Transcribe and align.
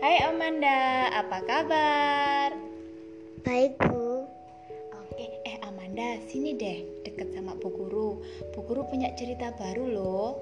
Hai 0.00 0.16
Amanda, 0.24 1.12
apa 1.12 1.44
kabar? 1.44 2.56
Baik, 3.44 3.76
Bu. 3.84 4.24
Oke, 4.96 5.28
eh 5.44 5.60
Amanda, 5.60 6.16
sini 6.24 6.56
deh, 6.56 7.04
deket 7.04 7.36
sama 7.36 7.52
Bu 7.60 7.68
Guru. 7.68 8.16
Bu 8.56 8.64
Guru 8.64 8.88
punya 8.88 9.12
cerita 9.12 9.52
baru 9.60 9.84
loh. 9.92 10.40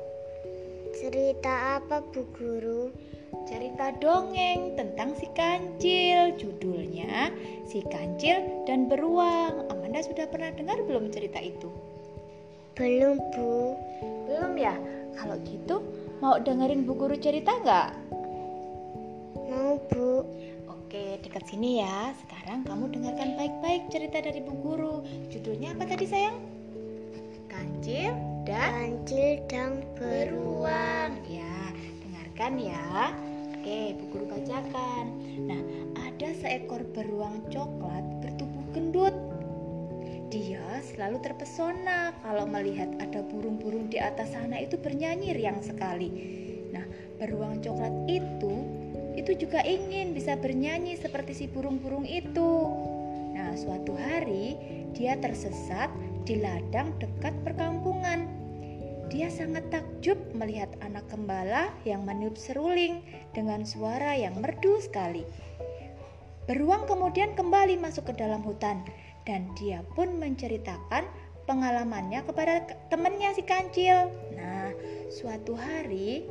Cerita 0.95 1.83
apa, 1.83 2.07
Bu 2.07 2.23
Guru? 2.39 2.95
Cerita 3.51 3.91
dongeng 3.99 4.79
tentang 4.79 5.19
si 5.19 5.27
kancil. 5.35 6.39
Judulnya 6.39 7.35
Si 7.67 7.83
Kancil 7.83 8.63
dan 8.63 8.87
Beruang. 8.87 9.75
Amanda 9.75 10.07
sudah 10.07 10.31
pernah 10.31 10.55
dengar 10.55 10.79
belum 10.87 11.11
cerita 11.11 11.43
itu? 11.43 11.67
Belum, 12.79 13.19
Bu. 13.35 13.75
Belum 14.31 14.55
ya? 14.55 14.79
Kalau 15.19 15.35
gitu, 15.43 15.83
mau 16.23 16.39
dengerin 16.39 16.87
Bu 16.87 16.95
Guru 16.95 17.19
cerita 17.19 17.59
nggak? 17.59 18.18
Mau, 19.49 19.81
Bu. 19.89 20.29
Oke, 20.69 21.17
dekat 21.25 21.49
sini 21.49 21.81
ya. 21.81 22.13
Sekarang 22.21 22.69
kamu 22.69 22.93
dengarkan 22.93 23.33
baik-baik 23.41 23.89
cerita 23.89 24.21
dari 24.21 24.45
Bu 24.45 24.53
Guru. 24.61 25.01
Judulnya 25.33 25.73
apa 25.73 25.89
tadi 25.89 26.05
sayang? 26.05 26.37
Kancil 27.49 28.13
dan 28.45 28.69
Kancil 29.09 29.41
dan 29.49 29.81
beruang. 29.97 31.17
Ya, 31.25 31.73
dengarkan 32.05 32.61
ya. 32.61 33.17
Oke, 33.57 33.97
Bu 33.97 34.05
Guru 34.13 34.25
bacakan. 34.37 35.17
Nah, 35.49 35.61
ada 35.97 36.29
seekor 36.37 36.85
beruang 36.93 37.41
coklat 37.49 38.05
bertubuh 38.21 38.65
gendut. 38.77 39.17
Dia 40.29 40.85
selalu 40.93 41.25
terpesona 41.25 42.13
kalau 42.21 42.45
melihat 42.45 42.93
ada 43.01 43.25
burung-burung 43.25 43.89
di 43.89 43.97
atas 43.97 44.29
sana 44.37 44.61
itu 44.61 44.77
bernyanyi 44.77 45.33
riang 45.33 45.65
sekali. 45.65 46.13
Nah, 46.69 46.85
beruang 47.17 47.65
coklat 47.65 47.97
itu 48.13 48.78
itu 49.29 49.45
juga 49.45 49.61
ingin 49.61 50.17
bisa 50.17 50.41
bernyanyi 50.41 50.97
seperti 50.97 51.37
si 51.37 51.45
burung-burung 51.53 52.09
itu. 52.09 52.65
Nah, 53.37 53.53
suatu 53.61 53.93
hari 53.93 54.57
dia 54.97 55.21
tersesat 55.21 55.93
di 56.25 56.41
ladang 56.41 56.97
dekat 56.97 57.37
perkampungan. 57.45 58.25
Dia 59.13 59.29
sangat 59.29 59.69
takjub 59.69 60.17
melihat 60.33 60.73
anak 60.81 61.13
gembala 61.13 61.69
yang 61.85 62.09
meniup 62.09 62.41
seruling 62.41 63.05
dengan 63.37 63.69
suara 63.69 64.17
yang 64.17 64.41
merdu 64.41 64.81
sekali. 64.81 65.29
Beruang 66.49 66.89
kemudian 66.89 67.37
kembali 67.37 67.77
masuk 67.77 68.09
ke 68.09 68.17
dalam 68.17 68.41
hutan 68.41 68.81
dan 69.29 69.53
dia 69.61 69.85
pun 69.93 70.17
menceritakan 70.17 71.05
pengalamannya 71.45 72.25
kepada 72.25 72.65
temannya 72.89 73.37
si 73.37 73.45
kancil. 73.45 74.09
Nah, 74.33 74.73
suatu 75.13 75.53
hari 75.53 76.25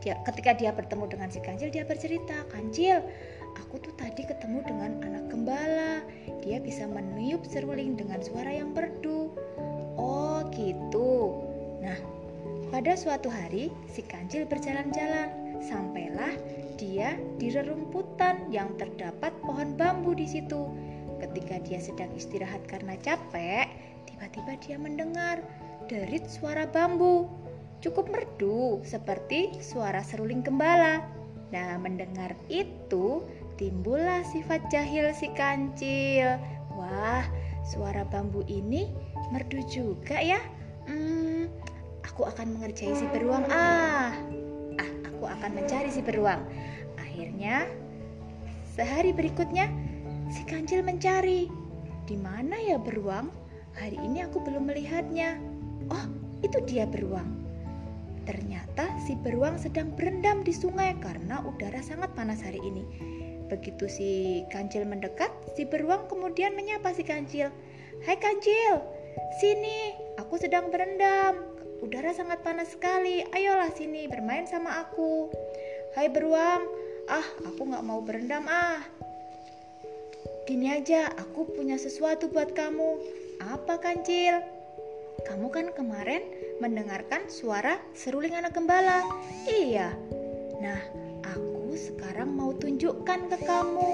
dia 0.00 0.16
ketika 0.24 0.56
dia 0.56 0.72
bertemu 0.72 1.04
dengan 1.08 1.28
si 1.28 1.40
kancil 1.44 1.68
dia 1.68 1.84
bercerita, 1.84 2.44
"Kancil, 2.48 3.04
aku 3.56 3.80
tuh 3.80 3.92
tadi 4.00 4.24
ketemu 4.24 4.64
dengan 4.64 4.90
anak 5.04 5.24
gembala. 5.28 6.00
Dia 6.40 6.60
bisa 6.60 6.88
meniup 6.88 7.44
seruling 7.44 8.00
dengan 8.00 8.20
suara 8.24 8.48
yang 8.48 8.72
merdu." 8.72 9.32
Oh, 10.00 10.40
gitu. 10.56 11.36
Nah, 11.84 11.96
pada 12.72 12.96
suatu 12.96 13.28
hari 13.28 13.68
si 13.92 14.00
kancil 14.00 14.48
berjalan-jalan, 14.48 15.60
sampailah 15.60 16.32
dia 16.80 17.20
di 17.36 17.52
rerumputan 17.52 18.48
yang 18.48 18.72
terdapat 18.80 19.36
pohon 19.44 19.76
bambu 19.76 20.16
di 20.16 20.24
situ. 20.24 20.64
Ketika 21.20 21.60
dia 21.60 21.76
sedang 21.76 22.08
istirahat 22.16 22.64
karena 22.64 22.96
capek, 23.04 23.68
tiba-tiba 24.08 24.56
dia 24.64 24.76
mendengar 24.80 25.44
derit 25.90 26.24
suara 26.24 26.64
bambu. 26.64 27.28
Cukup 27.80 28.12
merdu, 28.12 28.84
seperti 28.84 29.56
suara 29.64 30.04
seruling 30.04 30.44
gembala. 30.44 31.00
Nah, 31.48 31.80
mendengar 31.80 32.36
itu, 32.52 33.24
timbullah 33.56 34.20
sifat 34.28 34.68
jahil 34.68 35.08
si 35.16 35.32
kancil. 35.32 36.36
Wah, 36.76 37.24
suara 37.64 38.04
bambu 38.04 38.44
ini 38.52 38.92
merdu 39.32 39.64
juga 39.64 40.20
ya. 40.20 40.44
Hmm, 40.84 41.48
aku 42.04 42.28
akan 42.28 42.60
mengerjai 42.60 42.92
si 42.92 43.08
beruang 43.16 43.48
ah. 43.48 44.12
Ah, 44.76 44.90
aku 45.08 45.24
akan 45.24 45.50
mencari 45.56 45.88
si 45.88 46.04
beruang. 46.04 46.44
Akhirnya, 47.00 47.64
sehari 48.76 49.16
berikutnya 49.16 49.72
si 50.28 50.44
kancil 50.44 50.84
mencari. 50.84 51.48
Di 52.04 52.16
mana 52.20 52.60
ya 52.60 52.76
beruang? 52.76 53.32
Hari 53.72 53.96
ini 54.04 54.20
aku 54.20 54.44
belum 54.44 54.68
melihatnya. 54.68 55.40
Oh, 55.88 56.06
itu 56.44 56.60
dia 56.68 56.84
beruang. 56.84 57.49
Ternyata 58.30 58.86
si 59.02 59.18
beruang 59.18 59.58
sedang 59.58 59.90
berendam 59.98 60.46
di 60.46 60.54
sungai 60.54 60.94
karena 61.02 61.42
udara 61.42 61.82
sangat 61.82 62.14
panas 62.14 62.38
hari 62.46 62.62
ini. 62.62 62.86
Begitu 63.50 63.90
si 63.90 64.10
kancil 64.54 64.86
mendekat, 64.86 65.34
si 65.58 65.66
beruang 65.66 66.06
kemudian 66.06 66.54
menyapa 66.54 66.94
si 66.94 67.02
kancil. 67.02 67.50
Hai 68.06 68.14
kancil, 68.22 68.86
sini, 69.42 69.98
aku 70.22 70.38
sedang 70.38 70.70
berendam. 70.70 71.42
Udara 71.82 72.14
sangat 72.14 72.46
panas 72.46 72.70
sekali. 72.70 73.26
Ayolah 73.34 73.74
sini 73.74 74.06
bermain 74.06 74.46
sama 74.46 74.78
aku. 74.78 75.26
Hai 75.98 76.06
beruang, 76.06 76.62
ah 77.10 77.26
aku 77.50 77.66
gak 77.66 77.82
mau 77.82 77.98
berendam 77.98 78.46
ah. 78.46 78.78
Gini 80.46 80.70
aja, 80.70 81.10
aku 81.18 81.50
punya 81.50 81.74
sesuatu 81.74 82.30
buat 82.30 82.54
kamu. 82.54 82.94
Apa 83.42 83.82
kancil? 83.82 84.38
Kamu 85.26 85.50
kan 85.50 85.74
kemarin 85.74 86.22
mendengarkan 86.60 87.26
suara 87.26 87.80
seruling 87.96 88.36
anak 88.36 88.52
gembala. 88.52 89.00
Iya. 89.48 89.96
Nah, 90.60 90.80
aku 91.24 91.72
sekarang 91.74 92.36
mau 92.36 92.52
tunjukkan 92.52 93.32
ke 93.32 93.38
kamu. 93.48 93.90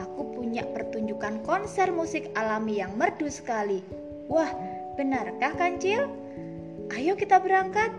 Aku 0.00 0.32
punya 0.32 0.64
pertunjukan 0.72 1.44
konser 1.44 1.92
musik 1.92 2.32
alami 2.32 2.80
yang 2.80 2.96
merdu 2.96 3.28
sekali. 3.28 3.84
Wah, 4.32 4.48
benarkah 4.96 5.52
Kancil? 5.54 6.08
Ayo 6.96 7.14
kita 7.14 7.36
berangkat. 7.36 7.92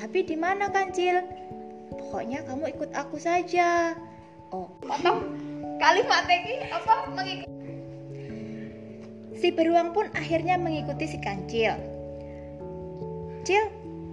Tapi 0.00 0.24
di 0.24 0.34
mana 0.40 0.72
Kancil? 0.72 1.20
Pokoknya 1.92 2.42
kamu 2.48 2.72
ikut 2.74 2.90
aku 2.96 3.20
saja. 3.20 3.92
Oh, 4.50 4.72
potong 4.82 5.36
kalimat 5.78 6.26
ini 6.26 6.66
apa 6.72 7.06
mengikuti 7.12 7.50
Si 9.40 9.48
beruang 9.48 9.96
pun 9.96 10.04
akhirnya 10.12 10.60
mengikuti 10.60 11.08
si 11.08 11.16
kancil. 11.16 11.99
Cil, 13.42 13.72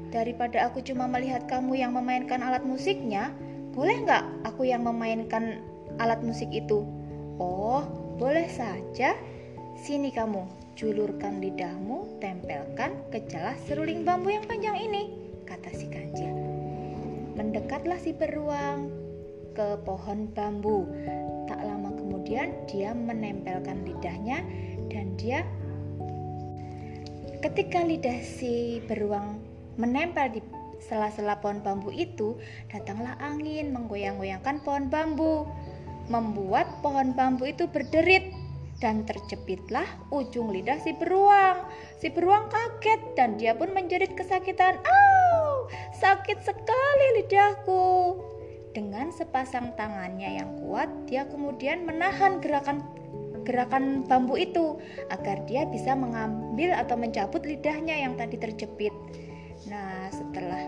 daripada 0.09 0.71
aku 0.71 0.79
cuma 0.79 1.03
melihat 1.05 1.45
kamu 1.51 1.79
yang 1.79 1.91
memainkan 1.95 2.39
alat 2.39 2.63
musiknya, 2.63 3.35
boleh 3.75 4.07
nggak 4.07 4.23
aku 4.47 4.65
yang 4.65 4.87
memainkan 4.87 5.59
alat 5.99 6.23
musik 6.23 6.47
itu? 6.49 6.87
Oh, 7.37 7.83
boleh 8.17 8.47
saja. 8.49 9.13
Sini 9.77 10.09
kamu, 10.09 10.73
julurkan 10.73 11.37
lidahmu, 11.37 12.17
tempelkan 12.17 12.97
ke 13.13 13.21
celah 13.29 13.53
seruling 13.69 14.01
bambu 14.01 14.33
yang 14.33 14.45
panjang 14.49 14.77
ini, 14.79 15.13
kata 15.45 15.69
si 15.75 15.85
kancil. 15.85 16.33
Mendekatlah 17.37 18.01
si 18.01 18.17
beruang 18.17 18.89
ke 19.53 19.77
pohon 19.85 20.29
bambu. 20.33 20.89
Tak 21.45 21.61
lama 21.61 21.93
kemudian 21.93 22.53
dia 22.65 22.93
menempelkan 22.97 23.85
lidahnya 23.85 24.41
dan 24.89 25.13
dia 25.17 25.45
ketika 27.47 27.79
lidah 27.79 28.19
si 28.19 28.83
beruang 28.91 29.39
menempel 29.79 30.35
di 30.35 30.43
sela-sela 30.83 31.39
pohon 31.39 31.63
bambu 31.63 31.95
itu, 31.95 32.35
datanglah 32.67 33.15
angin 33.23 33.71
menggoyang-goyangkan 33.71 34.59
pohon 34.67 34.91
bambu, 34.91 35.47
membuat 36.11 36.67
pohon 36.83 37.15
bambu 37.15 37.47
itu 37.47 37.63
berderit 37.71 38.35
dan 38.83 39.07
terjepitlah 39.07 39.87
ujung 40.11 40.51
lidah 40.51 40.75
si 40.83 40.91
beruang. 40.91 41.63
Si 42.03 42.11
beruang 42.11 42.51
kaget 42.51 43.15
dan 43.15 43.39
dia 43.39 43.55
pun 43.55 43.71
menjerit 43.71 44.11
kesakitan. 44.11 44.83
Au, 44.83 45.71
sakit 45.95 46.43
sekali 46.43 47.23
lidahku. 47.23 48.19
Dengan 48.75 49.09
sepasang 49.15 49.71
tangannya 49.79 50.43
yang 50.43 50.51
kuat, 50.67 50.91
dia 51.07 51.23
kemudian 51.31 51.87
menahan 51.87 52.43
gerakan 52.43 52.83
gerakan 53.47 54.03
bambu 54.03 54.35
itu 54.35 54.75
agar 55.07 55.47
dia 55.47 55.63
bisa 55.63 55.95
mengambil 55.95 56.75
atau 56.75 56.99
mencabut 56.99 57.39
lidahnya 57.47 57.95
yang 57.95 58.19
tadi 58.19 58.35
terjepit. 58.35 58.91
Nah, 59.71 60.11
setelah 60.11 60.67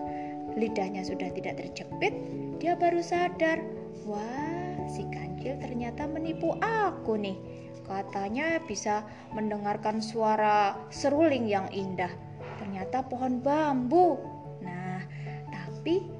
lidahnya 0.56 1.04
sudah 1.04 1.28
tidak 1.36 1.60
terjepit, 1.60 2.16
dia 2.56 2.72
baru 2.80 3.04
sadar, 3.04 3.60
"Wah, 4.08 4.80
si 4.88 5.04
kancil 5.12 5.60
ternyata 5.60 6.08
menipu 6.08 6.56
aku 6.64 7.20
nih." 7.20 7.36
Katanya 7.84 8.62
bisa 8.64 9.02
mendengarkan 9.34 9.98
suara 10.00 10.78
seruling 10.88 11.44
yang 11.44 11.66
indah. 11.74 12.10
Ternyata 12.56 13.02
pohon 13.04 13.42
bambu. 13.42 14.14
Nah, 14.62 15.02
tapi 15.50 16.19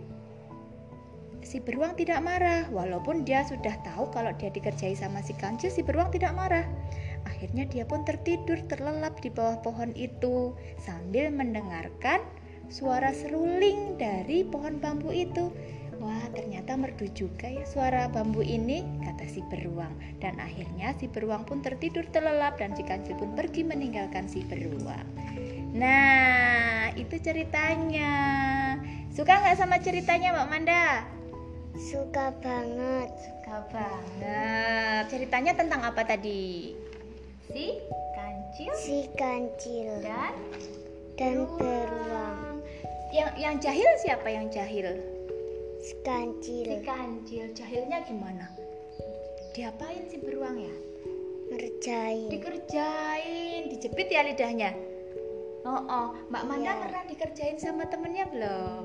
si 1.50 1.58
beruang 1.58 1.99
tidak 1.99 2.23
marah 2.23 2.70
walaupun 2.70 3.26
dia 3.26 3.43
sudah 3.43 3.75
tahu 3.82 4.06
kalau 4.14 4.31
dia 4.38 4.55
dikerjai 4.55 4.94
sama 4.94 5.19
si 5.19 5.35
kancil 5.35 5.67
si 5.67 5.82
beruang 5.82 6.06
tidak 6.14 6.31
marah 6.31 6.62
akhirnya 7.26 7.67
dia 7.67 7.82
pun 7.82 8.06
tertidur 8.06 8.62
terlelap 8.70 9.19
di 9.19 9.35
bawah 9.35 9.58
pohon 9.58 9.91
itu 9.99 10.55
sambil 10.79 11.26
mendengarkan 11.35 12.23
suara 12.70 13.11
seruling 13.11 13.99
dari 13.99 14.47
pohon 14.47 14.79
bambu 14.79 15.11
itu 15.11 15.50
Wah, 16.00 16.32
ternyata 16.32 16.81
merdu 16.81 17.12
juga 17.12 17.44
ya 17.44 17.61
suara 17.69 18.08
bambu 18.08 18.41
ini, 18.41 18.81
kata 19.05 19.29
si 19.29 19.44
beruang. 19.52 19.93
Dan 20.17 20.41
akhirnya 20.41 20.97
si 20.97 21.12
beruang 21.12 21.44
pun 21.44 21.61
tertidur 21.61 22.08
terlelap 22.08 22.56
dan 22.56 22.73
si 22.73 22.81
kancil 22.88 23.20
pun 23.20 23.37
pergi 23.37 23.69
meninggalkan 23.69 24.25
si 24.25 24.41
beruang. 24.49 25.05
Nah, 25.76 26.88
itu 26.97 27.20
ceritanya. 27.20 28.17
Suka 29.12 29.44
nggak 29.44 29.61
sama 29.61 29.76
ceritanya 29.85 30.32
Mbak 30.32 30.49
Manda? 30.49 31.19
Suka 31.78 32.34
banget. 32.43 33.11
Suka 33.14 33.56
banget. 33.70 35.02
Ceritanya 35.06 35.52
tentang 35.55 35.87
apa 35.87 36.02
tadi? 36.02 36.75
Si 37.50 37.78
kancil 38.14 38.72
Si 38.78 38.99
kancil 39.14 39.90
dan 40.02 40.34
dan 41.14 41.46
beruang. 41.58 42.62
Yang 43.11 43.31
yang 43.38 43.55
jahil 43.58 43.90
siapa 44.02 44.28
yang 44.31 44.46
jahil? 44.50 44.99
Si 45.82 45.94
Si 45.94 46.02
kancil 46.02 46.82
kancil. 46.82 47.44
Jahilnya 47.55 48.02
gimana? 48.06 48.50
Diapain 49.55 50.06
si 50.06 50.19
beruang 50.19 50.58
ya? 50.58 50.75
ngerjain. 51.50 52.31
Dikerjain, 52.31 53.62
dijepit 53.75 54.08
ya 54.08 54.23
lidahnya. 54.23 54.70
Oh, 55.66 55.82
oh. 55.82 56.06
Mbak 56.32 56.44
Manda 56.46 56.73
Iya. 56.73 56.81
pernah 56.81 57.02
dikerjain 57.11 57.58
sama 57.61 57.84
temennya 57.90 58.25
belum? 58.31 58.82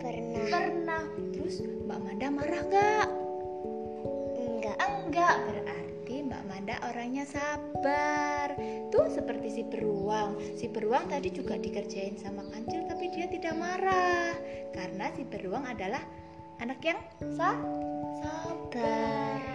Pernah 0.00 0.46
Pernah. 0.50 1.02
Terus 1.46 1.62
Mbak 1.62 2.00
Manda 2.02 2.26
marah 2.26 2.62
nggak? 2.66 3.06
enggak? 4.34 4.76
Enggak, 4.82 5.34
berarti 5.46 6.14
Mbak 6.26 6.42
Manda 6.42 6.74
orangnya 6.90 7.22
sabar. 7.22 8.50
Tuh 8.90 9.06
seperti 9.06 9.54
si 9.54 9.62
beruang. 9.62 10.42
Si 10.58 10.66
beruang 10.66 11.06
tadi 11.06 11.30
juga 11.30 11.54
dikerjain 11.54 12.18
sama 12.18 12.42
kancil 12.50 12.90
tapi 12.90 13.14
dia 13.14 13.30
tidak 13.30 13.54
marah. 13.62 14.34
Karena 14.74 15.06
si 15.14 15.22
beruang 15.22 15.70
adalah 15.70 16.02
anak 16.58 16.82
yang 16.82 16.98
sa 17.38 17.54
sabar. 18.18 19.46